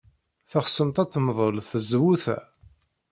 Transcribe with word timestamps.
Teɣsemt 0.49 0.97
ad 1.03 1.09
temdel 1.09 1.55
tzewwut-a? 1.71 2.37